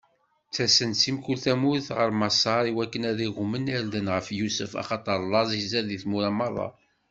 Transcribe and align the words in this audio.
Ttasen-d 0.47 0.97
si 1.01 1.11
mkul 1.15 1.39
tamurt 1.43 1.87
ɣer 1.97 2.09
Maṣer 2.19 2.63
iwakken 2.71 3.07
ad 3.11 3.19
aǧwen 3.27 3.71
irden 3.77 4.07
ɣef 4.15 4.27
Yusef, 4.39 4.71
axaṭer 4.81 5.19
laẓ 5.31 5.49
izad 5.61 5.85
di 5.89 5.97
tmura 6.01 6.31
meṛṛa. 6.39 6.67